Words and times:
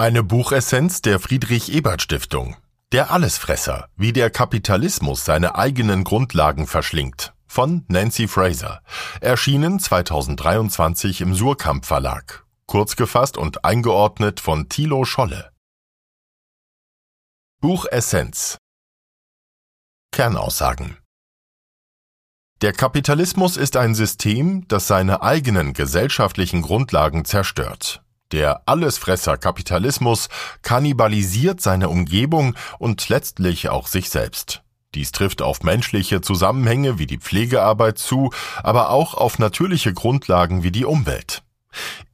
Eine 0.00 0.22
Buchessenz 0.22 1.02
der 1.02 1.20
Friedrich 1.20 1.74
Ebert 1.74 2.00
Stiftung. 2.00 2.56
Der 2.90 3.10
Allesfresser, 3.10 3.90
wie 3.96 4.14
der 4.14 4.30
Kapitalismus 4.30 5.26
seine 5.26 5.56
eigenen 5.56 6.04
Grundlagen 6.04 6.66
verschlingt. 6.66 7.34
Von 7.46 7.84
Nancy 7.88 8.26
Fraser. 8.26 8.80
Erschienen 9.20 9.78
2023 9.78 11.20
im 11.20 11.34
Surkamp 11.34 11.84
Verlag. 11.84 12.46
Kurz 12.64 12.96
gefasst 12.96 13.36
und 13.36 13.66
eingeordnet 13.66 14.40
von 14.40 14.70
Thilo 14.70 15.04
Scholle. 15.04 15.52
Buchessenz. 17.60 18.56
Kernaussagen. 20.12 20.96
Der 22.62 22.72
Kapitalismus 22.72 23.58
ist 23.58 23.76
ein 23.76 23.94
System, 23.94 24.66
das 24.66 24.86
seine 24.86 25.20
eigenen 25.20 25.74
gesellschaftlichen 25.74 26.62
Grundlagen 26.62 27.26
zerstört. 27.26 28.02
Der 28.32 28.62
Allesfresser 28.66 29.36
Kapitalismus 29.36 30.28
kannibalisiert 30.62 31.60
seine 31.60 31.88
Umgebung 31.88 32.54
und 32.78 33.08
letztlich 33.08 33.68
auch 33.68 33.86
sich 33.86 34.08
selbst. 34.10 34.62
Dies 34.94 35.12
trifft 35.12 35.42
auf 35.42 35.62
menschliche 35.62 36.20
Zusammenhänge 36.20 36.98
wie 36.98 37.06
die 37.06 37.18
Pflegearbeit 37.18 37.98
zu, 37.98 38.30
aber 38.62 38.90
auch 38.90 39.14
auf 39.14 39.38
natürliche 39.38 39.92
Grundlagen 39.92 40.62
wie 40.62 40.72
die 40.72 40.84
Umwelt. 40.84 41.42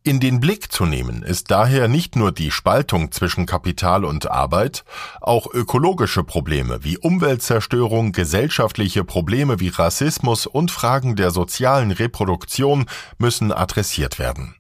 In 0.03 0.21
den 0.21 0.39
Blick 0.41 0.71
zu 0.71 0.85
nehmen 0.85 1.23
ist 1.23 1.51
daher 1.51 1.89
nicht 1.89 2.15
nur 2.15 2.31
die 2.31 2.51
Spaltung 2.51 3.11
zwischen 3.13 3.47
Kapital 3.47 4.05
und 4.05 4.31
Arbeit, 4.31 4.85
auch 5.21 5.47
ökologische 5.53 6.23
Probleme 6.23 6.85
wie 6.85 6.99
Umweltzerstörung, 6.99 8.13
gesellschaftliche 8.13 9.05
Probleme 9.05 9.59
wie 9.59 9.69
Rassismus 9.69 10.47
und 10.47 10.71
Fragen 10.71 11.17
der 11.17 11.31
sozialen 11.31 11.91
Reproduktion 11.91 12.87
müssen 13.19 13.51
adressiert 13.51 14.19
werden. 14.19 14.55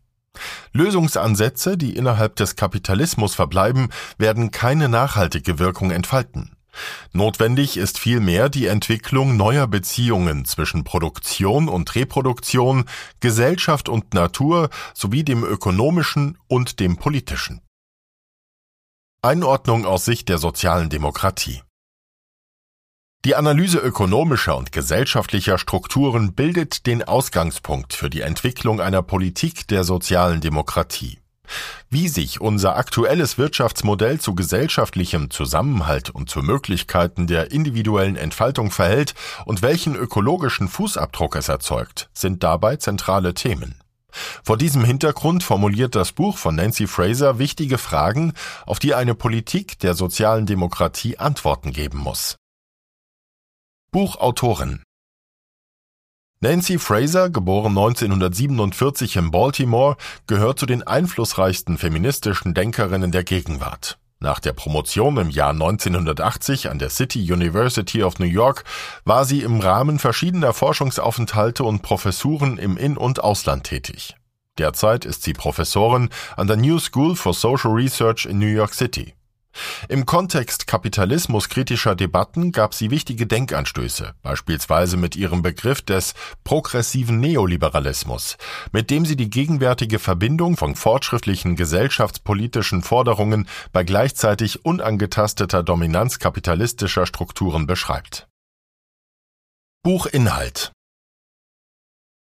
Lösungsansätze, 0.72 1.76
die 1.76 1.96
innerhalb 1.96 2.36
des 2.36 2.56
Kapitalismus 2.56 3.34
verbleiben, 3.34 3.90
werden 4.18 4.50
keine 4.50 4.88
nachhaltige 4.88 5.58
Wirkung 5.58 5.90
entfalten. 5.90 6.56
Notwendig 7.12 7.76
ist 7.76 7.98
vielmehr 7.98 8.48
die 8.48 8.66
Entwicklung 8.66 9.36
neuer 9.36 9.66
Beziehungen 9.66 10.44
zwischen 10.44 10.84
Produktion 10.84 11.68
und 11.68 11.94
Reproduktion, 11.94 12.84
Gesellschaft 13.20 13.88
und 13.88 14.14
Natur 14.14 14.68
sowie 14.94 15.24
dem 15.24 15.42
ökonomischen 15.44 16.38
und 16.48 16.80
dem 16.80 16.96
politischen. 16.96 17.62
Einordnung 19.22 19.86
aus 19.86 20.04
Sicht 20.04 20.28
der 20.28 20.38
sozialen 20.38 20.90
Demokratie 20.90 21.62
die 23.24 23.34
Analyse 23.34 23.78
ökonomischer 23.78 24.56
und 24.56 24.70
gesellschaftlicher 24.70 25.58
Strukturen 25.58 26.34
bildet 26.34 26.86
den 26.86 27.02
Ausgangspunkt 27.02 27.92
für 27.92 28.08
die 28.08 28.20
Entwicklung 28.20 28.80
einer 28.80 29.02
Politik 29.02 29.66
der 29.66 29.82
sozialen 29.82 30.40
Demokratie. 30.40 31.18
Wie 31.90 32.08
sich 32.08 32.40
unser 32.40 32.76
aktuelles 32.76 33.38
Wirtschaftsmodell 33.38 34.20
zu 34.20 34.34
gesellschaftlichem 34.34 35.30
Zusammenhalt 35.30 36.10
und 36.10 36.30
zu 36.30 36.40
Möglichkeiten 36.40 37.26
der 37.26 37.50
individuellen 37.50 38.16
Entfaltung 38.16 38.70
verhält 38.70 39.14
und 39.44 39.62
welchen 39.62 39.96
ökologischen 39.96 40.68
Fußabdruck 40.68 41.36
es 41.36 41.48
erzeugt, 41.48 42.08
sind 42.12 42.42
dabei 42.42 42.76
zentrale 42.76 43.34
Themen. 43.34 43.80
Vor 44.44 44.56
diesem 44.56 44.84
Hintergrund 44.84 45.42
formuliert 45.42 45.94
das 45.94 46.12
Buch 46.12 46.38
von 46.38 46.54
Nancy 46.54 46.86
Fraser 46.86 47.38
wichtige 47.38 47.76
Fragen, 47.76 48.32
auf 48.66 48.78
die 48.78 48.94
eine 48.94 49.14
Politik 49.14 49.78
der 49.80 49.94
sozialen 49.94 50.46
Demokratie 50.46 51.18
Antworten 51.18 51.72
geben 51.72 51.98
muss. 51.98 52.36
Buchautorin 53.96 54.82
Nancy 56.40 56.78
Fraser, 56.78 57.30
geboren 57.30 57.78
1947 57.78 59.16
in 59.16 59.30
Baltimore, 59.30 59.96
gehört 60.26 60.58
zu 60.58 60.66
den 60.66 60.86
einflussreichsten 60.86 61.78
feministischen 61.78 62.52
Denkerinnen 62.52 63.10
der 63.10 63.24
Gegenwart. 63.24 63.96
Nach 64.20 64.38
der 64.38 64.52
Promotion 64.52 65.16
im 65.16 65.30
Jahr 65.30 65.52
1980 65.52 66.68
an 66.68 66.78
der 66.78 66.90
City 66.90 67.32
University 67.32 68.02
of 68.02 68.18
New 68.18 68.26
York 68.26 68.64
war 69.06 69.24
sie 69.24 69.40
im 69.40 69.60
Rahmen 69.60 69.98
verschiedener 69.98 70.52
Forschungsaufenthalte 70.52 71.64
und 71.64 71.80
Professuren 71.80 72.58
im 72.58 72.76
In- 72.76 72.98
und 72.98 73.24
Ausland 73.24 73.64
tätig. 73.64 74.14
Derzeit 74.58 75.06
ist 75.06 75.22
sie 75.22 75.32
Professorin 75.32 76.10
an 76.36 76.48
der 76.48 76.58
New 76.58 76.78
School 76.80 77.16
for 77.16 77.32
Social 77.32 77.70
Research 77.70 78.26
in 78.26 78.40
New 78.40 78.44
York 78.44 78.74
City. 78.74 79.14
Im 79.88 80.06
Kontext 80.06 80.66
kapitalismuskritischer 80.66 81.94
Debatten 81.94 82.52
gab 82.52 82.74
sie 82.74 82.90
wichtige 82.90 83.26
Denkanstöße, 83.26 84.14
beispielsweise 84.22 84.96
mit 84.96 85.16
ihrem 85.16 85.42
Begriff 85.42 85.82
des 85.82 86.14
progressiven 86.44 87.20
Neoliberalismus, 87.20 88.36
mit 88.72 88.90
dem 88.90 89.06
sie 89.06 89.16
die 89.16 89.30
gegenwärtige 89.30 89.98
Verbindung 89.98 90.56
von 90.56 90.74
fortschrittlichen 90.74 91.56
gesellschaftspolitischen 91.56 92.82
Forderungen 92.82 93.48
bei 93.72 93.84
gleichzeitig 93.84 94.64
unangetasteter 94.64 95.62
Dominanz 95.62 96.18
kapitalistischer 96.18 97.06
Strukturen 97.06 97.66
beschreibt. 97.66 98.28
Buchinhalt 99.82 100.72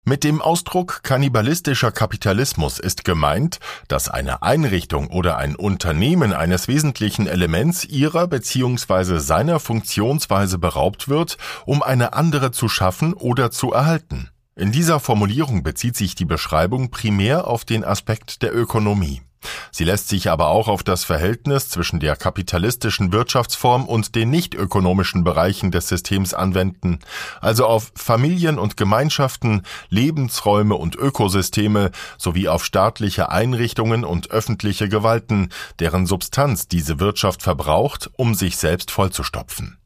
mit 0.06 0.24
dem 0.24 0.40
Ausdruck 0.40 1.02
kannibalistischer 1.02 1.92
Kapitalismus 1.92 2.80
ist 2.80 3.04
gemeint, 3.06 3.60
dass 3.88 4.08
eine 4.08 4.44
Einrichtung 4.44 5.08
oder 5.08 5.38
ein 5.38 5.56
Unternehmen 5.56 6.32
eines 6.32 6.68
wesentlichen 6.68 7.26
Elements 7.26 7.84
ihrer 7.86 8.28
bzw. 8.28 9.18
seiner 9.18 9.60
Funktionsweise 9.60 10.60
beraubt 10.60 11.10
wird, 11.10 11.38
um 11.66 11.82
eine 11.82 12.14
andere 12.14 12.52
zu 12.52 12.70
schaffen 12.70 13.14
oder 13.14 13.50
zu 13.50 13.74
erhalten. 13.74 14.30
In 14.56 14.72
dieser 14.72 15.00
Formulierung 15.00 15.64
bezieht 15.64 15.98
sich 15.98 16.14
die 16.14 16.26
Beschreibung 16.26 16.92
primär 16.92 17.48
auf 17.48 17.66
den 17.66 17.84
Aspekt 17.84 18.44
der 18.44 18.56
Ökonomie. 18.56 19.22
Sie 19.72 19.84
lässt 19.84 20.10
sich 20.10 20.30
aber 20.30 20.48
auch 20.48 20.68
auf 20.68 20.84
das 20.84 21.04
Verhältnis 21.04 21.70
zwischen 21.70 22.00
der 22.00 22.16
kapitalistischen 22.16 23.12
Wirtschaftsform 23.12 23.86
und 23.86 24.16
den 24.16 24.30
nicht 24.30 24.54
ökonomischen 24.54 25.24
Bereichen 25.24 25.72
des 25.72 25.88
Systems 25.88 26.34
anwenden, 26.34 27.00
also 27.42 27.66
auf 27.66 27.92
Familien 27.96 28.60
und 28.60 28.78
Gemeinschaften, 28.78 29.64
Lebensräume 29.90 30.76
und 30.76 30.96
Ökosysteme 30.96 31.92
sowie 32.18 32.48
auf 32.48 32.66
staatliche 32.66 33.30
Einrichtungen 33.30 34.04
und 34.04 34.32
öffentliche 34.32 34.90
Gewalten, 34.90 35.50
deren 35.80 36.06
Substanz 36.06 36.68
diese 36.68 37.00
Wirtschaft 37.00 37.42
verbraucht, 37.42 38.10
um 38.18 38.36
sich 38.36 38.58
selbst 38.58 38.92
vollzustopfen. 38.92 39.78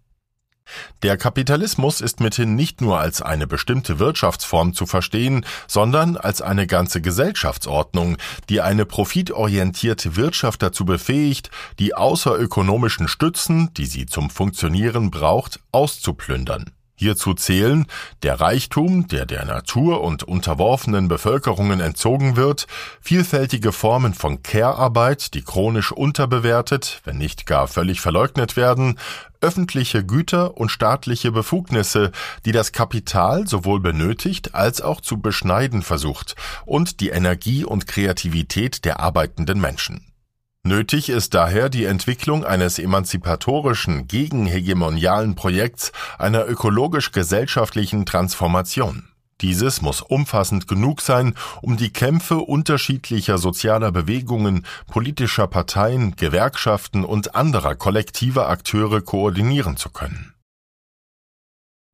Der 1.03 1.17
Kapitalismus 1.17 2.01
ist 2.01 2.19
mithin 2.19 2.55
nicht 2.55 2.81
nur 2.81 2.99
als 2.99 3.21
eine 3.21 3.47
bestimmte 3.47 3.99
Wirtschaftsform 3.99 4.73
zu 4.73 4.85
verstehen, 4.85 5.45
sondern 5.67 6.17
als 6.17 6.41
eine 6.41 6.67
ganze 6.67 7.01
Gesellschaftsordnung, 7.01 8.17
die 8.49 8.61
eine 8.61 8.85
profitorientierte 8.85 10.15
Wirtschaft 10.15 10.61
dazu 10.61 10.85
befähigt, 10.85 11.51
die 11.79 11.95
außerökonomischen 11.95 13.07
Stützen, 13.07 13.73
die 13.75 13.85
sie 13.85 14.05
zum 14.05 14.29
Funktionieren 14.29 15.11
braucht, 15.11 15.59
auszuplündern. 15.71 16.71
Hierzu 16.99 17.33
zählen 17.33 17.85
der 18.23 18.41
Reichtum, 18.41 19.07
der 19.07 19.25
der 19.25 19.45
Natur 19.45 20.01
und 20.01 20.23
unterworfenen 20.23 21.07
Bevölkerungen 21.07 21.79
entzogen 21.79 22.35
wird, 22.35 22.67
vielfältige 22.99 23.71
Formen 23.71 24.13
von 24.13 24.43
Care-Arbeit, 24.43 25.33
die 25.33 25.41
chronisch 25.41 25.93
unterbewertet, 25.93 26.99
wenn 27.05 27.17
nicht 27.17 27.45
gar 27.45 27.69
völlig 27.69 28.01
verleugnet 28.01 28.57
werden, 28.57 28.99
öffentliche 29.39 30.05
Güter 30.05 30.57
und 30.57 30.71
staatliche 30.71 31.31
Befugnisse, 31.31 32.11
die 32.43 32.51
das 32.51 32.73
Kapital 32.73 33.47
sowohl 33.47 33.79
benötigt 33.79 34.53
als 34.53 34.81
auch 34.81 34.99
zu 34.99 35.21
beschneiden 35.21 35.83
versucht, 35.83 36.35
und 36.65 36.99
die 36.99 37.11
Energie 37.11 37.63
und 37.63 37.87
Kreativität 37.87 38.83
der 38.83 38.99
arbeitenden 38.99 39.61
Menschen. 39.61 40.08
Nötig 40.69 41.09
ist 41.09 41.33
daher 41.33 41.67
die 41.67 41.85
Entwicklung 41.85 42.45
eines 42.45 42.77
emanzipatorischen, 42.77 44.07
gegenhegemonialen 44.07 45.33
Projekts 45.33 45.91
einer 46.19 46.47
ökologisch-gesellschaftlichen 46.47 48.05
Transformation. 48.05 49.09
Dieses 49.41 49.81
muss 49.81 50.03
umfassend 50.03 50.67
genug 50.67 51.01
sein, 51.01 51.33
um 51.63 51.75
die 51.75 51.91
Kämpfe 51.91 52.37
unterschiedlicher 52.37 53.39
sozialer 53.39 53.91
Bewegungen, 53.91 54.63
politischer 54.85 55.47
Parteien, 55.47 56.15
Gewerkschaften 56.15 57.03
und 57.03 57.33
anderer 57.33 57.73
kollektiver 57.73 58.47
Akteure 58.47 59.01
koordinieren 59.01 59.75
zu 59.75 59.89
können. 59.89 60.35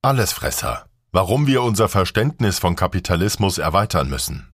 Allesfresser. 0.01 0.85
Warum 1.13 1.47
wir 1.47 1.63
unser 1.63 1.87
Verständnis 1.87 2.59
von 2.59 2.75
Kapitalismus 2.75 3.57
erweitern 3.57 4.09
müssen. 4.09 4.49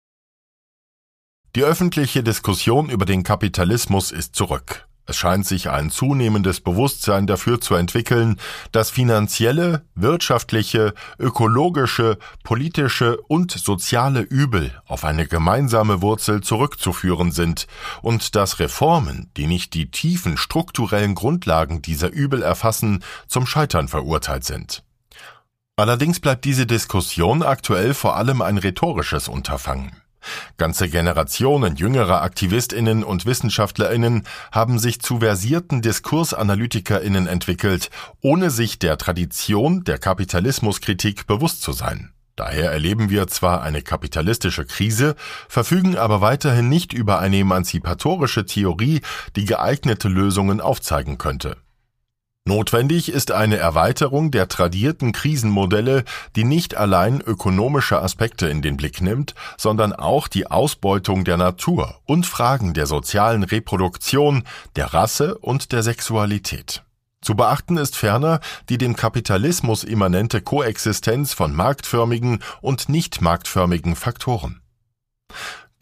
Die 1.56 1.64
öffentliche 1.64 2.24
Diskussion 2.24 2.90
über 2.90 3.06
den 3.06 3.24
Kapitalismus 3.24 4.12
ist 4.12 4.36
zurück. 4.36 4.88
Es 5.10 5.16
scheint 5.16 5.46
sich 5.46 5.70
ein 5.70 5.90
zunehmendes 5.90 6.60
Bewusstsein 6.60 7.28
dafür 7.28 7.62
zu 7.62 7.76
entwickeln, 7.76 8.40
dass 8.74 8.90
finanzielle, 8.90 9.86
wirtschaftliche, 9.96 10.94
ökologische, 11.18 12.18
politische 12.44 13.18
und 13.22 13.52
soziale 13.52 14.20
Übel 14.20 14.78
auf 14.86 15.06
eine 15.06 15.26
gemeinsame 15.26 16.02
Wurzel 16.02 16.42
zurückzuführen 16.42 17.32
sind 17.32 17.68
und 18.02 18.36
dass 18.36 18.60
Reformen, 18.60 19.32
die 19.38 19.48
nicht 19.48 19.74
die 19.74 19.90
tiefen 19.90 20.36
strukturellen 20.36 21.16
Grundlagen 21.16 21.82
dieser 21.82 22.12
Übel 22.12 22.42
erfassen, 22.42 23.02
zum 23.28 23.48
Scheitern 23.48 23.88
verurteilt 23.88 24.44
sind. 24.44 24.84
Allerdings 25.78 26.20
bleibt 26.20 26.44
diese 26.44 26.66
Diskussion 26.66 27.44
aktuell 27.44 27.94
vor 27.94 28.18
allem 28.18 28.42
ein 28.42 28.58
rhetorisches 28.58 29.30
Unterfangen. 29.30 29.92
Ganze 30.58 30.90
Generationen 30.90 31.76
jüngerer 31.76 32.22
Aktivistinnen 32.22 33.04
und 33.04 33.26
Wissenschaftlerinnen 33.26 34.24
haben 34.52 34.80
sich 34.80 35.02
zu 35.02 35.20
versierten 35.20 35.82
Diskursanalytikerinnen 35.82 37.28
entwickelt, 37.28 37.90
ohne 38.22 38.50
sich 38.50 38.80
der 38.80 38.98
Tradition 38.98 39.84
der 39.84 39.98
Kapitalismuskritik 39.98 41.28
bewusst 41.28 41.62
zu 41.62 41.72
sein. 41.72 42.12
Daher 42.38 42.72
erleben 42.72 43.10
wir 43.10 43.28
zwar 43.28 43.64
eine 43.64 43.82
kapitalistische 43.82 44.64
Krise, 44.64 45.16
verfügen 45.50 45.98
aber 45.98 46.22
weiterhin 46.22 46.70
nicht 46.70 46.94
über 46.94 47.18
eine 47.18 47.40
emanzipatorische 47.40 48.46
Theorie, 48.46 49.02
die 49.36 49.46
geeignete 49.46 50.08
Lösungen 50.08 50.62
aufzeigen 50.62 51.18
könnte. 51.18 51.58
Notwendig 52.48 53.12
ist 53.12 53.32
eine 53.34 53.58
Erweiterung 53.58 54.32
der 54.32 54.48
tradierten 54.48 55.12
Krisenmodelle, 55.12 56.06
die 56.38 56.46
nicht 56.46 56.78
allein 56.78 57.20
ökonomische 57.20 58.02
Aspekte 58.02 58.48
in 58.48 58.62
den 58.62 58.78
Blick 58.78 59.02
nimmt, 59.02 59.36
sondern 59.58 59.92
auch 59.92 60.30
die 60.30 60.48
Ausbeutung 60.48 61.26
der 61.26 61.36
Natur 61.36 62.00
und 62.06 62.26
Fragen 62.26 62.74
der 62.74 62.86
sozialen 62.86 63.44
Reproduktion, 63.44 64.46
der 64.78 64.94
Rasse 64.94 65.38
und 65.38 65.74
der 65.74 65.84
Sexualität. 65.84 66.84
Zu 67.20 67.36
beachten 67.36 67.76
ist 67.76 67.98
ferner 67.98 68.40
die 68.70 68.78
dem 68.78 68.96
Kapitalismus 68.96 69.84
immanente 69.84 70.40
Koexistenz 70.40 71.34
von 71.34 71.54
marktförmigen 71.54 72.40
und 72.62 72.88
nicht 72.88 73.20
marktförmigen 73.22 73.98
Faktoren. 73.98 74.62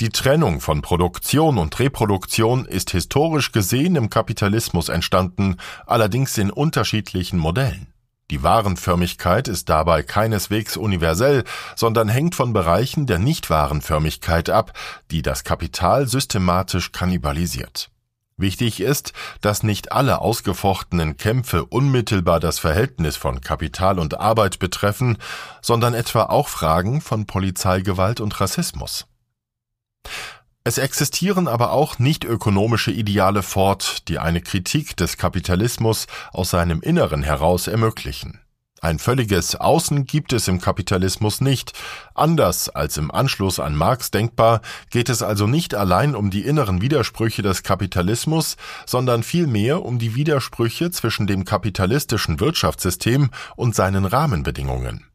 Die 0.02 0.10
Trennung 0.10 0.60
von 0.60 0.82
Produktion 0.82 1.58
und 1.58 1.80
Reproduktion 1.80 2.66
ist 2.66 2.92
historisch 2.92 3.54
gesehen 3.54 3.96
im 3.96 4.10
Kapitalismus 4.10 4.90
entstanden, 4.90 5.56
allerdings 5.86 6.38
in 6.38 6.52
unterschiedlichen 6.52 7.40
Modellen. 7.40 7.94
Die 8.30 8.44
Warenförmigkeit 8.44 9.48
ist 9.48 9.70
dabei 9.70 10.04
keineswegs 10.04 10.76
universell, 10.76 11.46
sondern 11.78 12.10
hängt 12.10 12.36
von 12.36 12.52
Bereichen 12.52 13.06
der 13.06 13.20
Nichtwarenförmigkeit 13.20 14.50
ab, 14.50 14.74
die 15.12 15.22
das 15.22 15.46
Kapital 15.46 16.10
systematisch 16.10 16.92
kannibalisiert. 16.92 17.90
Wichtig 18.36 18.82
ist, 18.82 19.14
dass 19.40 19.64
nicht 19.64 19.94
alle 19.94 20.20
ausgefochtenen 20.20 21.16
Kämpfe 21.16 21.64
unmittelbar 21.64 22.42
das 22.42 22.60
Verhältnis 22.60 23.16
von 23.16 23.40
Kapital 23.40 23.98
und 24.00 24.20
Arbeit 24.20 24.60
betreffen, 24.60 25.20
sondern 25.62 25.94
etwa 25.94 26.24
auch 26.24 26.50
Fragen 26.50 27.00
von 27.00 27.28
Polizeigewalt 27.28 28.20
und 28.20 28.42
Rassismus. 28.42 29.08
Es 30.64 30.80
existieren 30.80 31.48
aber 31.48 31.72
auch 31.72 32.00
nicht 32.00 32.26
ökonomische 32.26 32.92
Ideale 32.92 33.44
fort, 33.44 34.08
die 34.08 34.18
eine 34.18 34.42
Kritik 34.42 34.98
des 34.98 35.18
Kapitalismus 35.18 36.08
aus 36.34 36.50
seinem 36.50 36.82
Inneren 36.82 37.22
heraus 37.22 37.68
ermöglichen. 37.68 38.40
Ein 38.82 39.00
völliges 39.00 39.56
Außen 39.56 40.06
gibt 40.06 40.34
es 40.34 40.48
im 40.48 40.60
Kapitalismus 40.60 41.40
nicht. 41.40 41.74
Anders 42.14 42.70
als 42.70 42.98
im 42.98 43.10
Anschluss 43.10 43.60
an 43.60 43.76
Marx 43.76 44.12
denkbar, 44.12 44.62
geht 44.90 45.10
es 45.10 45.22
also 45.22 45.48
nicht 45.48 45.76
allein 45.76 46.16
um 46.16 46.30
die 46.30 46.42
inneren 46.42 46.82
Widersprüche 46.82 47.42
des 47.42 47.64
Kapitalismus, 47.64 48.58
sondern 48.86 49.24
vielmehr 49.24 49.84
um 49.84 49.98
die 49.98 50.16
Widersprüche 50.16 50.92
zwischen 50.92 51.26
dem 51.26 51.46
kapitalistischen 51.46 52.40
Wirtschaftssystem 52.40 53.30
und 53.56 53.76
seinen 53.76 54.06
Rahmenbedingungen. 54.06 55.06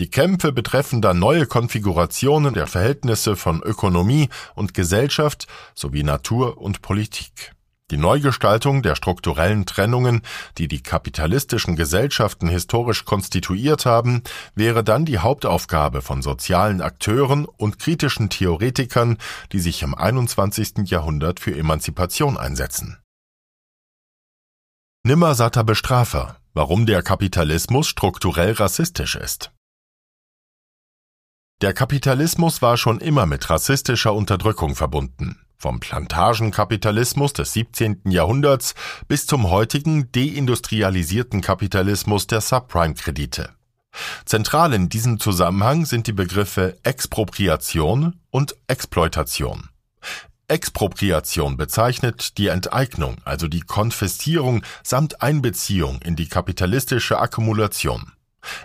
Die 0.00 0.10
Kämpfe 0.10 0.50
betreffen 0.50 1.00
dann 1.02 1.20
neue 1.20 1.46
Konfigurationen 1.46 2.52
der 2.52 2.66
Verhältnisse 2.66 3.36
von 3.36 3.62
Ökonomie 3.62 4.28
und 4.56 4.74
Gesellschaft 4.74 5.46
sowie 5.74 6.02
Natur 6.02 6.58
und 6.58 6.82
Politik. 6.82 7.54
Die 7.92 7.96
Neugestaltung 7.96 8.82
der 8.82 8.96
strukturellen 8.96 9.66
Trennungen, 9.66 10.22
die 10.58 10.66
die 10.66 10.82
kapitalistischen 10.82 11.76
Gesellschaften 11.76 12.48
historisch 12.48 13.04
konstituiert 13.04 13.86
haben, 13.86 14.22
wäre 14.56 14.82
dann 14.82 15.04
die 15.04 15.18
Hauptaufgabe 15.18 16.02
von 16.02 16.22
sozialen 16.22 16.80
Akteuren 16.80 17.44
und 17.44 17.78
kritischen 17.78 18.30
Theoretikern, 18.30 19.18
die 19.52 19.60
sich 19.60 19.82
im 19.82 19.94
21. 19.94 20.88
Jahrhundert 20.90 21.38
für 21.38 21.54
Emanzipation 21.54 22.36
einsetzen. 22.36 22.98
Nimmersatter 25.06 25.62
Bestrafer, 25.62 26.38
warum 26.52 26.86
der 26.86 27.02
Kapitalismus 27.02 27.86
strukturell 27.86 28.52
rassistisch 28.52 29.14
ist. 29.14 29.53
Der 31.64 31.72
Kapitalismus 31.72 32.60
war 32.60 32.76
schon 32.76 33.00
immer 33.00 33.24
mit 33.24 33.48
rassistischer 33.48 34.12
Unterdrückung 34.12 34.74
verbunden, 34.74 35.40
vom 35.56 35.80
Plantagenkapitalismus 35.80 37.32
des 37.32 37.54
17. 37.54 38.02
Jahrhunderts 38.10 38.74
bis 39.08 39.26
zum 39.26 39.48
heutigen 39.48 40.12
deindustrialisierten 40.12 41.40
Kapitalismus 41.40 42.26
der 42.26 42.42
Subprime-Kredite. 42.42 43.48
Zentral 44.26 44.74
in 44.74 44.90
diesem 44.90 45.18
Zusammenhang 45.18 45.86
sind 45.86 46.06
die 46.06 46.12
Begriffe 46.12 46.76
Expropriation 46.82 48.20
und 48.30 48.56
Exploitation. 48.66 49.70
Expropriation 50.48 51.56
bezeichnet 51.56 52.36
die 52.36 52.48
Enteignung, 52.48 53.16
also 53.24 53.48
die 53.48 53.62
Konfiszierung 53.62 54.62
samt 54.82 55.22
Einbeziehung 55.22 56.02
in 56.02 56.14
die 56.14 56.28
kapitalistische 56.28 57.18
Akkumulation. 57.18 58.12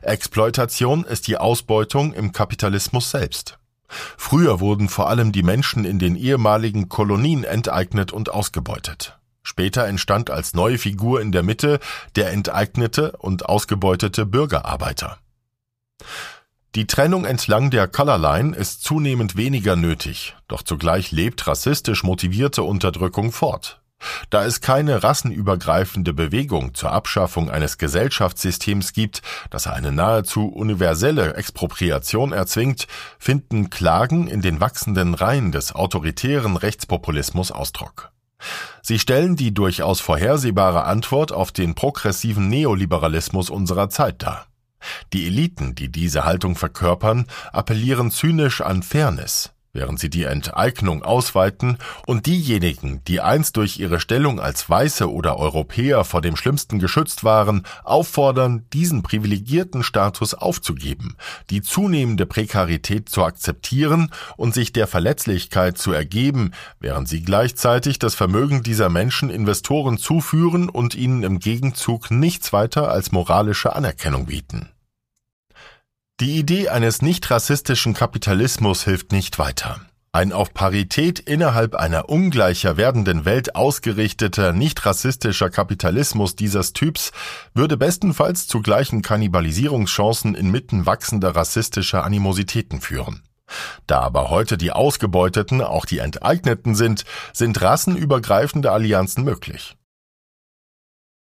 Exploitation 0.01 1.03
ist 1.03 1.27
die 1.27 1.37
Ausbeutung 1.37 2.13
im 2.13 2.31
Kapitalismus 2.31 3.11
selbst. 3.11 3.57
Früher 3.87 4.59
wurden 4.59 4.87
vor 4.87 5.09
allem 5.09 5.31
die 5.31 5.43
Menschen 5.43 5.83
in 5.85 5.99
den 5.99 6.15
ehemaligen 6.15 6.89
Kolonien 6.89 7.43
enteignet 7.43 8.11
und 8.11 8.29
ausgebeutet. 8.29 9.17
Später 9.41 9.87
entstand 9.87 10.29
als 10.29 10.53
neue 10.53 10.77
Figur 10.77 11.21
in 11.21 11.31
der 11.31 11.43
Mitte 11.43 11.79
der 12.15 12.31
enteignete 12.31 13.13
und 13.13 13.47
ausgebeutete 13.47 14.25
Bürgerarbeiter. 14.25 15.17
Die 16.75 16.85
Trennung 16.85 17.25
entlang 17.25 17.71
der 17.71 17.87
Color 17.87 18.19
Line 18.19 18.55
ist 18.55 18.83
zunehmend 18.83 19.35
weniger 19.35 19.75
nötig, 19.75 20.35
doch 20.47 20.61
zugleich 20.61 21.11
lebt 21.11 21.47
rassistisch 21.47 22.03
motivierte 22.03 22.61
Unterdrückung 22.61 23.31
fort. 23.31 23.81
Da 24.29 24.45
es 24.45 24.61
keine 24.61 25.03
rassenübergreifende 25.03 26.13
Bewegung 26.13 26.73
zur 26.75 26.91
Abschaffung 26.91 27.49
eines 27.49 27.77
Gesellschaftssystems 27.77 28.93
gibt, 28.93 29.21
das 29.49 29.67
eine 29.67 29.91
nahezu 29.91 30.47
universelle 30.47 31.33
Expropriation 31.33 32.31
erzwingt, 32.31 32.87
finden 33.17 33.69
Klagen 33.69 34.27
in 34.27 34.41
den 34.41 34.61
wachsenden 34.61 35.15
Reihen 35.15 35.51
des 35.51 35.73
autoritären 35.73 36.57
Rechtspopulismus 36.57 37.51
Ausdruck. 37.51 38.11
Sie 38.81 38.99
stellen 38.99 39.35
die 39.35 39.53
durchaus 39.53 39.99
vorhersehbare 39.99 40.85
Antwort 40.85 41.31
auf 41.31 41.51
den 41.51 41.75
progressiven 41.75 42.47
Neoliberalismus 42.47 43.49
unserer 43.49 43.89
Zeit 43.89 44.23
dar. 44.23 44.45
Die 45.11 45.27
Eliten, 45.27 45.75
die 45.75 45.91
diese 45.91 46.23
Haltung 46.23 46.55
verkörpern, 46.55 47.25
appellieren 47.51 48.11
zynisch 48.11 48.61
an 48.61 48.81
Fairness, 48.81 49.51
während 49.79 49.97
sie 49.97 50.09
die 50.09 50.23
Enteignung 50.23 51.03
ausweiten 51.03 51.77
und 52.05 52.25
diejenigen, 52.25 53.01
die 53.05 53.21
einst 53.21 53.55
durch 53.55 53.79
ihre 53.79 54.01
Stellung 54.01 54.41
als 54.41 54.69
Weiße 54.69 55.09
oder 55.09 55.37
Europäer 55.37 56.03
vor 56.03 56.19
dem 56.19 56.35
Schlimmsten 56.35 56.79
geschützt 56.79 57.23
waren, 57.23 57.65
auffordern, 57.85 58.65
diesen 58.73 59.03
privilegierten 59.03 59.81
Status 59.81 60.33
aufzugeben, 60.33 61.15
die 61.49 61.61
zunehmende 61.61 62.25
Prekarität 62.25 63.07
zu 63.07 63.23
akzeptieren 63.23 64.11
und 64.35 64.53
sich 64.53 64.73
der 64.73 64.85
Verletzlichkeit 64.85 65.77
zu 65.77 65.93
ergeben, 65.93 66.51
während 66.81 67.07
sie 67.07 67.23
gleichzeitig 67.23 67.99
das 67.99 68.15
Vermögen 68.15 68.63
dieser 68.63 68.89
Menschen 68.89 69.29
Investoren 69.29 69.97
zuführen 69.97 70.67
und 70.67 70.93
ihnen 70.93 71.23
im 71.23 71.39
Gegenzug 71.39 72.11
nichts 72.11 72.51
weiter 72.51 72.91
als 72.91 73.13
moralische 73.13 73.73
Anerkennung 73.77 74.25
bieten. 74.25 74.67
Die 76.19 76.37
Idee 76.37 76.67
eines 76.67 77.01
nicht 77.01 77.31
rassistischen 77.31 77.93
Kapitalismus 77.93 78.83
hilft 78.83 79.13
nicht 79.13 79.39
weiter. 79.39 79.79
Ein 80.11 80.33
auf 80.33 80.53
Parität 80.53 81.19
innerhalb 81.19 81.75
einer 81.75 82.09
ungleicher 82.09 82.75
werdenden 82.75 83.23
Welt 83.23 83.55
ausgerichteter, 83.55 84.51
nicht 84.51 84.85
rassistischer 84.85 85.49
Kapitalismus 85.49 86.35
dieses 86.35 86.73
Typs 86.73 87.11
würde 87.53 87.77
bestenfalls 87.77 88.47
zu 88.47 88.61
gleichen 88.61 89.01
Kannibalisierungschancen 89.01 90.35
inmitten 90.35 90.85
wachsender 90.85 91.37
rassistischer 91.37 92.03
Animositäten 92.03 92.81
führen. 92.81 93.23
Da 93.87 94.01
aber 94.01 94.29
heute 94.29 94.57
die 94.57 94.73
Ausgebeuteten 94.73 95.61
auch 95.61 95.85
die 95.85 95.99
Enteigneten 95.99 96.75
sind, 96.75 97.05
sind 97.31 97.61
rassenübergreifende 97.61 98.73
Allianzen 98.73 99.23
möglich. 99.23 99.77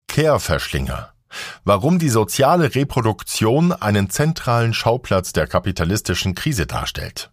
Care-Verschlinger 0.06 1.15
Warum 1.64 1.98
die 1.98 2.08
soziale 2.08 2.74
Reproduktion 2.74 3.72
einen 3.72 4.10
zentralen 4.10 4.74
Schauplatz 4.74 5.32
der 5.32 5.46
kapitalistischen 5.46 6.34
Krise 6.34 6.66
darstellt. 6.66 7.30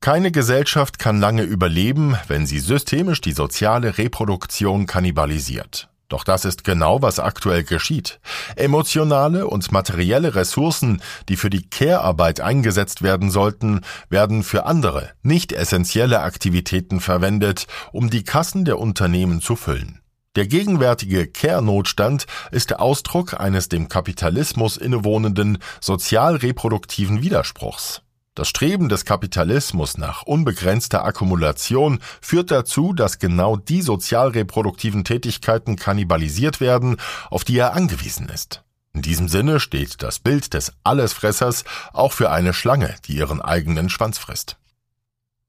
Keine 0.00 0.30
Gesellschaft 0.30 0.98
kann 0.98 1.18
lange 1.18 1.44
überleben, 1.44 2.16
wenn 2.28 2.46
sie 2.46 2.58
systemisch 2.58 3.22
die 3.22 3.32
soziale 3.32 3.96
Reproduktion 3.96 4.86
kannibalisiert. 4.86 5.88
Doch 6.08 6.24
das 6.24 6.44
ist 6.44 6.64
genau, 6.64 7.00
was 7.00 7.18
aktuell 7.18 7.64
geschieht. 7.64 8.20
Emotionale 8.56 9.46
und 9.46 9.72
materielle 9.72 10.34
Ressourcen, 10.34 11.00
die 11.28 11.36
für 11.36 11.48
die 11.48 11.68
Care-Arbeit 11.68 12.40
eingesetzt 12.40 13.02
werden 13.02 13.30
sollten, 13.30 13.80
werden 14.10 14.42
für 14.42 14.66
andere, 14.66 15.10
nicht 15.22 15.52
essentielle 15.52 16.20
Aktivitäten 16.20 17.00
verwendet, 17.00 17.66
um 17.90 18.10
die 18.10 18.24
Kassen 18.24 18.64
der 18.66 18.78
Unternehmen 18.78 19.40
zu 19.40 19.56
füllen. 19.56 20.00
Der 20.36 20.48
gegenwärtige 20.48 21.28
Care-Notstand 21.28 22.26
ist 22.50 22.70
der 22.70 22.80
Ausdruck 22.80 23.38
eines 23.38 23.68
dem 23.68 23.88
Kapitalismus 23.88 24.76
innewohnenden 24.76 25.58
sozial-reproduktiven 25.80 27.22
Widerspruchs. 27.22 28.02
Das 28.34 28.48
Streben 28.48 28.88
des 28.88 29.04
Kapitalismus 29.04 29.96
nach 29.96 30.24
unbegrenzter 30.24 31.04
Akkumulation 31.04 32.00
führt 32.20 32.50
dazu, 32.50 32.92
dass 32.92 33.20
genau 33.20 33.56
die 33.56 33.80
sozial 33.80 34.30
reproduktiven 34.30 35.04
Tätigkeiten 35.04 35.76
kannibalisiert 35.76 36.60
werden, 36.60 36.96
auf 37.30 37.44
die 37.44 37.56
er 37.56 37.74
angewiesen 37.74 38.28
ist. 38.28 38.64
In 38.92 39.02
diesem 39.02 39.28
Sinne 39.28 39.60
steht 39.60 40.02
das 40.02 40.18
Bild 40.18 40.52
des 40.52 40.72
Allesfressers 40.82 41.62
auch 41.92 42.12
für 42.12 42.32
eine 42.32 42.54
Schlange, 42.54 42.96
die 43.06 43.16
ihren 43.16 43.40
eigenen 43.40 43.88
Schwanz 43.88 44.18
frisst. 44.18 44.56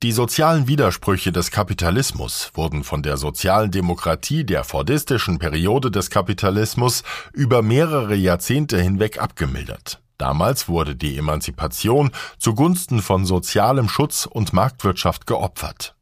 Die 0.03 0.11
sozialen 0.11 0.67
Widersprüche 0.67 1.31
des 1.31 1.51
Kapitalismus 1.51 2.51
wurden 2.53 2.83
von 2.83 3.01
der 3.01 3.15
sozialen 3.15 3.71
Demokratie 3.71 4.43
der 4.43 4.65
fordistischen 4.65 5.39
Periode 5.39 5.89
des 5.89 6.09
Kapitalismus 6.09 7.03
über 7.33 7.61
mehrere 7.61 8.13
Jahrzehnte 8.13 8.79
hinweg 8.79 9.21
abgemildert. 9.21 10.01
Damals 10.17 10.67
wurde 10.67 10.95
die 10.95 11.17
Emanzipation 11.17 12.11
zugunsten 12.37 13.01
von 13.01 13.25
sozialem 13.25 13.87
Schutz 13.89 14.25
und 14.25 14.53
Marktwirtschaft 14.53 15.27
geopfert. 15.27 15.94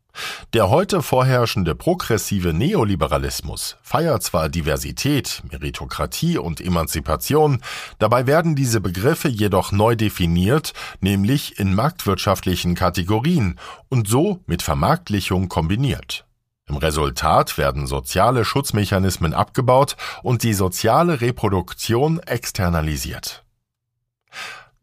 Der 0.54 0.70
heute 0.70 1.02
vorherrschende 1.02 1.74
progressive 1.74 2.54
Neoliberalismus 2.54 3.78
feiert 3.82 4.22
zwar 4.22 4.50
Diversität, 4.50 5.42
Meritokratie 5.52 6.38
und 6.38 6.62
Emanzipation, 6.62 7.60
dabei 7.98 8.28
werden 8.28 8.56
diese 8.56 8.80
Begriffe 8.80 9.30
jedoch 9.30 9.72
neu 9.72 9.96
definiert, 9.96 10.74
nämlich 11.02 11.58
in 11.58 11.74
marktwirtschaftlichen 11.74 12.76
Kategorien 12.76 13.60
und 13.90 14.08
so 14.08 14.42
mit 14.46 14.62
Vermarktlichung 14.62 15.50
kombiniert. 15.50 16.26
Im 16.70 16.78
Resultat 16.78 17.58
werden 17.58 17.88
soziale 17.88 18.46
Schutzmechanismen 18.46 19.34
abgebaut 19.34 19.98
und 20.22 20.44
die 20.44 20.54
soziale 20.54 21.20
Reproduktion 21.20 22.20
externalisiert. 22.20 23.44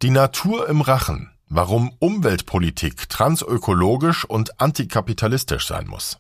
Die 0.03 0.11
Natur 0.11 0.69
im 0.69 0.81
Rachen. 0.81 1.30
Warum 1.53 1.93
Umweltpolitik 1.99 3.09
transökologisch 3.09 4.25
und 4.25 4.61
antikapitalistisch 4.61 5.67
sein 5.67 5.89
muss. 5.89 6.19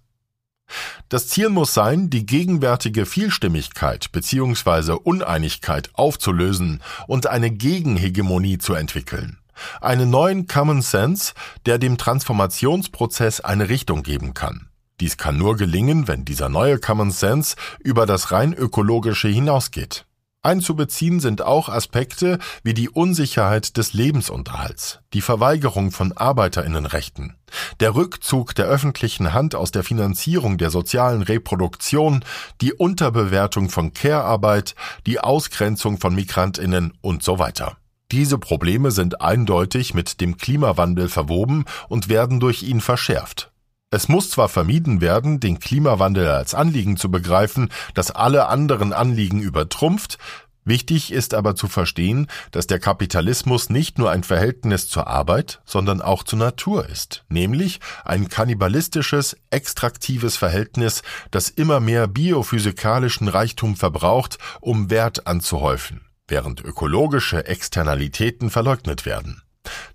Das 1.08 1.28
Ziel 1.28 1.50
muss 1.50 1.72
sein, 1.72 2.10
die 2.10 2.26
gegenwärtige 2.26 3.06
Vielstimmigkeit 3.06 4.10
bzw. 4.10 4.92
Uneinigkeit 4.92 5.90
aufzulösen 5.94 6.82
und 7.06 7.28
eine 7.28 7.52
Gegenhegemonie 7.52 8.58
zu 8.58 8.74
entwickeln. 8.74 9.38
Einen 9.80 10.10
neuen 10.10 10.48
Common 10.48 10.82
Sense, 10.82 11.34
der 11.64 11.78
dem 11.78 11.96
Transformationsprozess 11.96 13.40
eine 13.40 13.68
Richtung 13.68 14.02
geben 14.02 14.34
kann. 14.34 14.68
Dies 14.98 15.16
kann 15.16 15.38
nur 15.38 15.56
gelingen, 15.56 16.08
wenn 16.08 16.24
dieser 16.24 16.48
neue 16.48 16.78
Common 16.78 17.12
Sense 17.12 17.54
über 17.78 18.04
das 18.04 18.32
rein 18.32 18.52
ökologische 18.52 19.28
hinausgeht. 19.28 20.06
Einzubeziehen 20.42 21.20
sind 21.20 21.42
auch 21.42 21.68
Aspekte 21.68 22.38
wie 22.62 22.72
die 22.72 22.88
Unsicherheit 22.88 23.76
des 23.76 23.92
Lebensunterhalts, 23.92 25.00
die 25.12 25.20
Verweigerung 25.20 25.90
von 25.90 26.12
Arbeiterinnenrechten, 26.12 27.36
der 27.80 27.94
Rückzug 27.94 28.54
der 28.54 28.64
öffentlichen 28.64 29.34
Hand 29.34 29.54
aus 29.54 29.70
der 29.70 29.84
Finanzierung 29.84 30.56
der 30.56 30.70
sozialen 30.70 31.20
Reproduktion, 31.20 32.24
die 32.62 32.72
Unterbewertung 32.72 33.68
von 33.68 33.92
Care-Arbeit, 33.92 34.74
die 35.06 35.20
Ausgrenzung 35.20 35.98
von 35.98 36.14
Migrantinnen 36.14 36.94
und 37.02 37.22
so 37.22 37.38
weiter. 37.38 37.76
Diese 38.10 38.38
Probleme 38.38 38.92
sind 38.92 39.20
eindeutig 39.20 39.92
mit 39.92 40.22
dem 40.22 40.38
Klimawandel 40.38 41.08
verwoben 41.08 41.66
und 41.88 42.08
werden 42.08 42.40
durch 42.40 42.62
ihn 42.62 42.80
verschärft. 42.80 43.49
Es 43.92 44.08
muss 44.08 44.30
zwar 44.30 44.48
vermieden 44.48 45.00
werden, 45.00 45.40
den 45.40 45.58
Klimawandel 45.58 46.28
als 46.28 46.54
Anliegen 46.54 46.96
zu 46.96 47.10
begreifen, 47.10 47.70
das 47.94 48.12
alle 48.12 48.46
anderen 48.46 48.92
Anliegen 48.92 49.40
übertrumpft, 49.40 50.18
Wichtig 50.62 51.10
ist 51.10 51.32
aber 51.32 51.56
zu 51.56 51.68
verstehen, 51.68 52.26
dass 52.50 52.66
der 52.66 52.78
Kapitalismus 52.78 53.70
nicht 53.70 53.98
nur 53.98 54.10
ein 54.10 54.22
Verhältnis 54.22 54.88
zur 54.88 55.06
Arbeit, 55.06 55.62
sondern 55.64 56.02
auch 56.02 56.22
zur 56.22 56.38
Natur 56.38 56.86
ist, 56.86 57.24
nämlich 57.30 57.80
ein 58.04 58.28
kannibalistisches, 58.28 59.36
extraktives 59.48 60.36
Verhältnis, 60.36 61.02
das 61.30 61.48
immer 61.48 61.80
mehr 61.80 62.06
biophysikalischen 62.06 63.28
Reichtum 63.28 63.74
verbraucht, 63.74 64.38
um 64.60 64.90
Wert 64.90 65.26
anzuhäufen, 65.26 66.02
während 66.28 66.60
ökologische 66.60 67.46
Externalitäten 67.46 68.50
verleugnet 68.50 69.06
werden. 69.06 69.42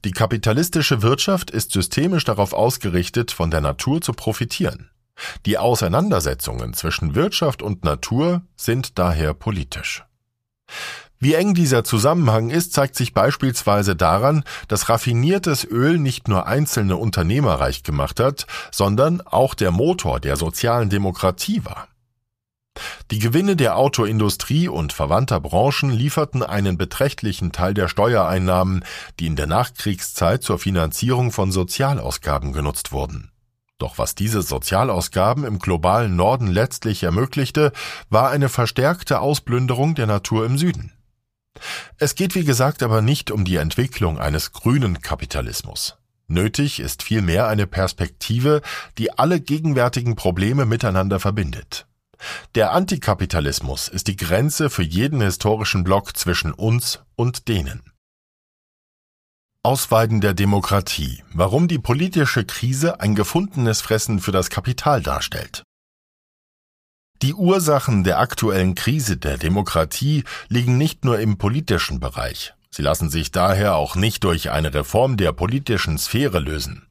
Die 0.06 0.12
kapitalistische 0.12 1.02
Wirtschaft 1.02 1.50
ist 1.50 1.72
systemisch 1.72 2.26
darauf 2.26 2.54
ausgerichtet, 2.54 3.32
von 3.32 3.50
der 3.50 3.62
Natur 3.62 4.02
zu 4.02 4.14
profitieren. 4.14 4.92
Die 5.48 5.58
Auseinandersetzungen 5.58 6.76
zwischen 6.76 7.16
Wirtschaft 7.16 7.64
und 7.64 7.84
Natur 7.84 8.44
sind 8.56 9.00
daher 9.00 9.34
politisch. 9.34 10.04
Wie 11.18 11.34
eng 11.34 11.56
dieser 11.56 11.84
Zusammenhang 11.84 12.52
ist, 12.52 12.74
zeigt 12.74 12.96
sich 12.96 13.16
beispielsweise 13.16 13.96
daran, 13.96 14.44
dass 14.68 14.90
raffiniertes 14.90 15.66
Öl 15.66 15.98
nicht 15.98 16.28
nur 16.28 16.46
einzelne 16.46 16.98
Unternehmer 16.98 17.56
reich 17.56 17.82
gemacht 17.82 18.20
hat, 18.20 18.46
sondern 18.72 19.22
auch 19.22 19.56
der 19.56 19.72
Motor 19.72 20.20
der 20.20 20.36
sozialen 20.36 20.92
Demokratie 20.92 21.66
war. 21.66 21.88
Die 23.12 23.20
Gewinne 23.20 23.56
der 23.56 23.78
Autoindustrie 23.78 24.68
und 24.68 24.92
verwandter 24.92 25.40
Branchen 25.40 25.92
lieferten 25.92 26.44
einen 26.44 26.78
beträchtlichen 26.78 27.52
Teil 27.52 27.74
der 27.74 27.88
Steuereinnahmen, 27.88 28.84
die 29.20 29.28
in 29.28 29.36
der 29.36 29.48
Nachkriegszeit 29.48 30.44
zur 30.44 30.60
Finanzierung 30.60 31.32
von 31.32 31.52
Sozialausgaben 31.52 32.52
genutzt 32.52 32.92
wurden. 32.92 33.32
Doch 33.78 33.98
was 33.98 34.16
diese 34.16 34.42
Sozialausgaben 34.42 35.44
im 35.44 35.60
globalen 35.60 36.16
Norden 36.16 36.48
letztlich 36.48 37.04
ermöglichte, 37.04 37.74
war 38.10 38.30
eine 38.30 38.50
verstärkte 38.50 39.20
Ausplünderung 39.20 39.96
der 39.96 40.08
Natur 40.08 40.46
im 40.46 40.58
Süden. 40.58 40.94
Es 41.98 42.16
geht 42.16 42.36
wie 42.36 42.46
gesagt 42.46 42.84
aber 42.84 43.02
nicht 43.02 43.32
um 43.32 43.46
die 43.46 43.58
Entwicklung 43.58 44.18
eines 44.20 44.52
grünen 44.52 45.02
Kapitalismus. 45.02 45.98
Nötig 46.28 46.80
ist 46.80 47.04
vielmehr 47.04 47.48
eine 47.48 47.68
Perspektive, 47.68 48.62
die 48.98 49.12
alle 49.18 49.40
gegenwärtigen 49.40 50.16
Probleme 50.16 50.66
miteinander 50.66 51.20
verbindet. 51.20 51.86
Der 52.56 52.72
Antikapitalismus 52.72 53.88
ist 53.88 54.08
die 54.08 54.16
Grenze 54.16 54.70
für 54.70 54.84
jeden 54.84 55.22
historischen 55.22 55.84
Block 55.84 56.18
zwischen 56.18 56.54
uns 56.54 57.02
und 57.16 57.48
denen. 57.48 57.84
Ausweiden 59.64 60.22
der 60.22 60.36
Demokratie. 60.36 61.24
Warum 61.34 61.68
die 61.68 61.80
politische 61.80 62.46
Krise 62.46 63.00
ein 63.00 63.16
gefundenes 63.16 63.82
Fressen 63.82 64.20
für 64.20 64.32
das 64.32 64.52
Kapital 64.52 65.02
darstellt. 65.02 65.64
Die 67.22 67.34
Ursachen 67.34 68.04
der 68.04 68.20
aktuellen 68.20 68.76
Krise 68.76 69.18
der 69.18 69.38
Demokratie 69.40 70.24
liegen 70.50 70.78
nicht 70.78 71.04
nur 71.04 71.20
im 71.20 71.38
politischen 71.38 72.00
Bereich. 72.00 72.54
Sie 72.70 72.84
lassen 72.84 73.10
sich 73.10 73.32
daher 73.32 73.76
auch 73.76 73.96
nicht 73.96 74.24
durch 74.24 74.52
eine 74.52 74.74
Reform 74.74 75.18
der 75.18 75.32
politischen 75.32 75.98
Sphäre 75.98 76.40
lösen. 76.40 76.86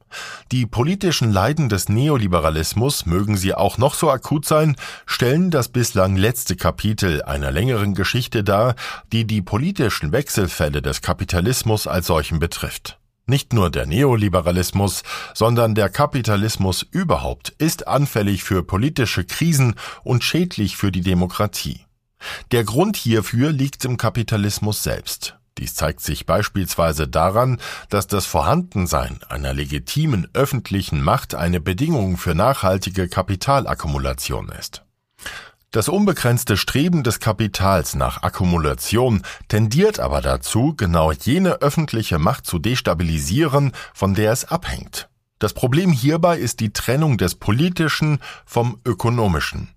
Die 0.52 0.66
politischen 0.66 1.32
Leiden 1.32 1.68
des 1.68 1.88
Neoliberalismus, 1.88 3.06
mögen 3.06 3.36
sie 3.36 3.54
auch 3.54 3.78
noch 3.78 3.94
so 3.94 4.10
akut 4.10 4.46
sein, 4.46 4.76
stellen 5.06 5.50
das 5.50 5.68
bislang 5.68 6.16
letzte 6.16 6.56
Kapitel 6.56 7.22
einer 7.22 7.50
längeren 7.50 7.94
Geschichte 7.94 8.44
dar, 8.44 8.74
die 9.12 9.26
die 9.26 9.42
politischen 9.42 10.12
Wechselfälle 10.12 10.82
des 10.82 11.02
Kapitalismus 11.02 11.86
als 11.86 12.06
solchen 12.06 12.38
betrifft. 12.38 12.98
Nicht 13.26 13.54
nur 13.54 13.70
der 13.70 13.86
Neoliberalismus, 13.86 15.02
sondern 15.32 15.74
der 15.74 15.88
Kapitalismus 15.88 16.86
überhaupt 16.90 17.54
ist 17.56 17.88
anfällig 17.88 18.44
für 18.44 18.62
politische 18.62 19.24
Krisen 19.24 19.76
und 20.02 20.24
schädlich 20.24 20.76
für 20.76 20.92
die 20.92 21.00
Demokratie. 21.00 21.80
Der 22.52 22.64
Grund 22.64 22.96
hierfür 22.96 23.50
liegt 23.50 23.84
im 23.84 23.96
Kapitalismus 23.96 24.82
selbst. 24.82 25.36
Dies 25.58 25.74
zeigt 25.74 26.00
sich 26.00 26.26
beispielsweise 26.26 27.06
daran, 27.06 27.60
dass 27.88 28.06
das 28.06 28.26
Vorhandensein 28.26 29.20
einer 29.28 29.54
legitimen 29.54 30.28
öffentlichen 30.32 31.02
Macht 31.02 31.34
eine 31.34 31.60
Bedingung 31.60 32.16
für 32.16 32.34
nachhaltige 32.34 33.08
Kapitalakkumulation 33.08 34.48
ist. 34.48 34.82
Das 35.70 35.88
unbegrenzte 35.88 36.56
Streben 36.56 37.02
des 37.02 37.18
Kapitals 37.18 37.96
nach 37.96 38.22
Akkumulation 38.22 39.22
tendiert 39.48 39.98
aber 39.98 40.20
dazu, 40.20 40.74
genau 40.76 41.10
jene 41.10 41.62
öffentliche 41.62 42.20
Macht 42.20 42.46
zu 42.46 42.60
destabilisieren, 42.60 43.72
von 43.92 44.14
der 44.14 44.30
es 44.30 44.44
abhängt. 44.44 45.08
Das 45.40 45.52
Problem 45.52 45.90
hierbei 45.90 46.38
ist 46.38 46.60
die 46.60 46.72
Trennung 46.72 47.18
des 47.18 47.34
Politischen 47.34 48.20
vom 48.46 48.80
Ökonomischen. 48.84 49.70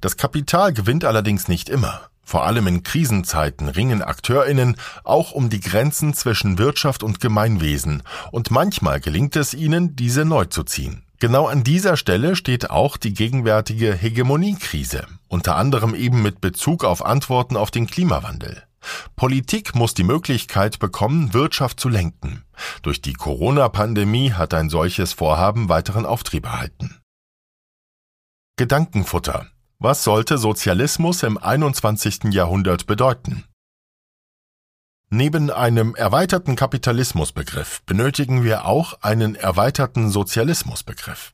Das 0.00 0.16
Kapital 0.16 0.72
gewinnt 0.72 1.04
allerdings 1.04 1.48
nicht 1.48 1.68
immer. 1.68 2.11
Vor 2.24 2.44
allem 2.44 2.66
in 2.66 2.82
Krisenzeiten 2.82 3.68
ringen 3.68 4.02
Akteurinnen 4.02 4.76
auch 5.04 5.32
um 5.32 5.50
die 5.50 5.60
Grenzen 5.60 6.14
zwischen 6.14 6.58
Wirtschaft 6.58 7.02
und 7.02 7.20
Gemeinwesen, 7.20 8.02
und 8.30 8.50
manchmal 8.50 9.00
gelingt 9.00 9.36
es 9.36 9.54
ihnen, 9.54 9.96
diese 9.96 10.24
neu 10.24 10.44
zu 10.46 10.62
ziehen. 10.62 11.04
Genau 11.18 11.46
an 11.46 11.62
dieser 11.62 11.96
Stelle 11.96 12.34
steht 12.34 12.70
auch 12.70 12.96
die 12.96 13.14
gegenwärtige 13.14 13.94
Hegemoniekrise, 13.94 15.06
unter 15.28 15.56
anderem 15.56 15.94
eben 15.94 16.22
mit 16.22 16.40
Bezug 16.40 16.84
auf 16.84 17.04
Antworten 17.04 17.56
auf 17.56 17.70
den 17.70 17.86
Klimawandel. 17.86 18.64
Politik 19.14 19.74
muss 19.74 19.94
die 19.94 20.02
Möglichkeit 20.02 20.78
bekommen, 20.78 21.32
Wirtschaft 21.32 21.78
zu 21.78 21.88
lenken. 21.88 22.42
Durch 22.82 23.00
die 23.00 23.12
Corona-Pandemie 23.12 24.32
hat 24.32 24.54
ein 24.54 24.68
solches 24.68 25.12
Vorhaben 25.12 25.68
weiteren 25.68 26.06
Auftrieb 26.06 26.46
erhalten. 26.46 26.98
Gedankenfutter 28.56 29.46
was 29.82 30.04
sollte 30.04 30.38
Sozialismus 30.38 31.24
im 31.24 31.38
21. 31.38 32.32
Jahrhundert 32.32 32.86
bedeuten? 32.86 33.44
Neben 35.10 35.50
einem 35.50 35.94
erweiterten 35.94 36.56
Kapitalismusbegriff 36.56 37.82
benötigen 37.84 38.44
wir 38.44 38.64
auch 38.64 38.94
einen 39.02 39.34
erweiterten 39.34 40.08
Sozialismusbegriff. 40.08 41.32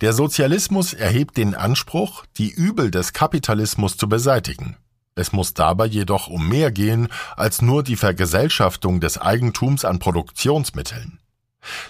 Der 0.00 0.14
Sozialismus 0.14 0.94
erhebt 0.94 1.36
den 1.36 1.54
Anspruch, 1.54 2.24
die 2.38 2.50
Übel 2.50 2.90
des 2.90 3.12
Kapitalismus 3.12 3.96
zu 3.96 4.08
beseitigen. 4.08 4.76
Es 5.14 5.32
muss 5.32 5.54
dabei 5.54 5.86
jedoch 5.86 6.26
um 6.26 6.48
mehr 6.48 6.72
gehen 6.72 7.08
als 7.36 7.62
nur 7.62 7.82
die 7.82 7.96
Vergesellschaftung 7.96 9.00
des 9.00 9.18
Eigentums 9.18 9.84
an 9.84 9.98
Produktionsmitteln. 9.98 11.19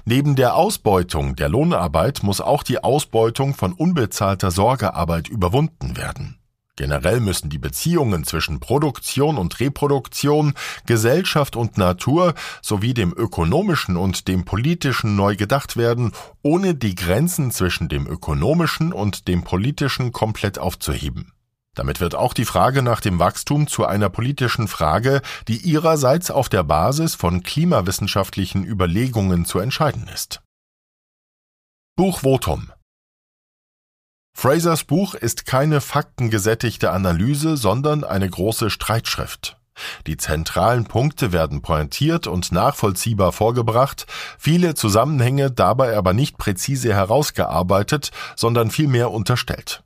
Neben 0.04 0.36
der 0.36 0.54
Ausbeutung 0.54 1.36
der 1.36 1.48
Lohnarbeit 1.48 2.22
muss 2.22 2.40
auch 2.40 2.62
die 2.62 2.82
Ausbeutung 2.82 3.54
von 3.54 3.72
unbezahlter 3.72 4.50
Sorgearbeit 4.50 5.28
überwunden 5.28 5.96
werden. 5.96 6.40
Generell 6.80 7.20
müssen 7.20 7.50
die 7.50 7.58
Beziehungen 7.58 8.24
zwischen 8.24 8.58
Produktion 8.58 9.36
und 9.36 9.60
Reproduktion, 9.60 10.54
Gesellschaft 10.86 11.54
und 11.54 11.76
Natur 11.76 12.32
sowie 12.62 12.94
dem 12.94 13.12
ökonomischen 13.12 13.98
und 13.98 14.28
dem 14.28 14.46
politischen 14.46 15.14
neu 15.14 15.36
gedacht 15.36 15.76
werden, 15.76 16.12
ohne 16.42 16.74
die 16.74 16.94
Grenzen 16.94 17.50
zwischen 17.50 17.90
dem 17.90 18.06
ökonomischen 18.06 18.94
und 18.94 19.28
dem 19.28 19.44
politischen 19.44 20.12
komplett 20.12 20.58
aufzuheben. 20.58 21.32
Damit 21.74 22.00
wird 22.00 22.14
auch 22.14 22.34
die 22.34 22.44
Frage 22.44 22.82
nach 22.82 23.00
dem 23.00 23.18
Wachstum 23.18 23.68
zu 23.68 23.86
einer 23.86 24.10
politischen 24.10 24.66
Frage, 24.66 25.22
die 25.46 25.58
ihrerseits 25.58 26.30
auf 26.30 26.48
der 26.48 26.64
Basis 26.64 27.14
von 27.14 27.42
klimawissenschaftlichen 27.42 28.64
Überlegungen 28.64 29.44
zu 29.44 29.60
entscheiden 29.60 30.08
ist. 30.12 30.42
Buchvotum 31.96 32.72
Frasers 34.36 34.84
Buch 34.84 35.14
ist 35.14 35.44
keine 35.44 35.80
faktengesättigte 35.80 36.90
Analyse, 36.90 37.56
sondern 37.56 38.04
eine 38.04 38.28
große 38.28 38.70
Streitschrift. 38.70 39.58
Die 40.06 40.16
zentralen 40.16 40.84
Punkte 40.84 41.32
werden 41.32 41.62
pointiert 41.62 42.26
und 42.26 42.52
nachvollziehbar 42.52 43.32
vorgebracht, 43.32 44.06
viele 44.38 44.74
Zusammenhänge 44.74 45.50
dabei 45.50 45.96
aber 45.96 46.12
nicht 46.12 46.38
präzise 46.38 46.92
herausgearbeitet, 46.94 48.10
sondern 48.36 48.70
vielmehr 48.70 49.10
unterstellt. 49.10 49.82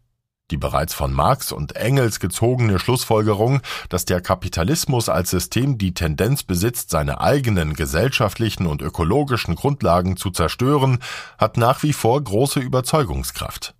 Die 0.51 0.57
bereits 0.59 0.93
von 0.93 1.13
Marx 1.13 1.53
und 1.53 1.77
Engels 1.77 2.21
gezogene 2.21 2.79
Schlussfolgerung, 2.79 3.63
dass 3.89 4.05
der 4.05 4.21
Kapitalismus 4.21 5.09
als 5.09 5.31
System 5.31 5.79
die 5.79 5.95
Tendenz 5.95 6.43
besitzt, 6.43 6.91
seine 6.91 7.21
eigenen 7.21 7.75
gesellschaftlichen 7.75 8.67
und 8.67 8.83
ökologischen 8.83 9.55
Grundlagen 9.55 10.19
zu 10.19 10.31
zerstören, 10.31 10.99
hat 11.39 11.57
nach 11.57 11.83
wie 11.83 11.95
vor 11.95 12.23
große 12.23 12.61
Überzeugungskraft. 12.61 13.75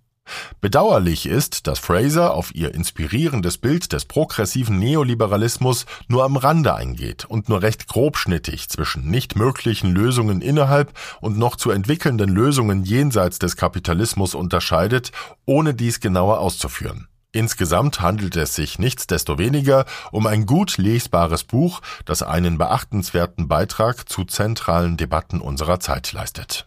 Bedauerlich 0.61 1.27
ist, 1.27 1.67
dass 1.67 1.79
Fraser 1.79 2.33
auf 2.33 2.53
ihr 2.55 2.73
inspirierendes 2.73 3.57
Bild 3.57 3.93
des 3.93 4.05
progressiven 4.05 4.79
Neoliberalismus 4.79 5.85
nur 6.07 6.23
am 6.23 6.37
Rande 6.37 6.73
eingeht 6.73 7.25
und 7.25 7.49
nur 7.49 7.61
recht 7.61 7.87
grobschnittig 7.87 8.69
zwischen 8.69 9.09
nicht 9.09 9.35
möglichen 9.35 9.91
Lösungen 9.91 10.41
innerhalb 10.41 10.91
und 11.21 11.37
noch 11.37 11.55
zu 11.55 11.69
entwickelnden 11.71 12.29
Lösungen 12.29 12.83
jenseits 12.83 13.39
des 13.39 13.57
Kapitalismus 13.57 14.33
unterscheidet, 14.33 15.11
ohne 15.45 15.73
dies 15.73 15.99
genauer 15.99 16.39
auszuführen. 16.39 17.07
Insgesamt 17.31 17.99
handelt 17.99 18.37
es 18.37 18.55
sich 18.55 18.79
nichtsdestoweniger 18.79 19.85
um 20.13 20.25
ein 20.25 20.45
gut 20.45 20.77
lesbares 20.77 21.43
Buch, 21.43 21.81
das 22.05 22.23
einen 22.23 22.57
beachtenswerten 22.57 23.49
Beitrag 23.49 24.07
zu 24.07 24.23
zentralen 24.23 24.95
Debatten 24.95 25.41
unserer 25.41 25.81
Zeit 25.81 26.13
leistet. 26.13 26.65